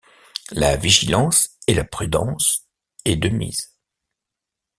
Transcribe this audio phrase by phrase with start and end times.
[0.49, 2.67] La vigilance et la prudence
[3.05, 3.75] est de mise.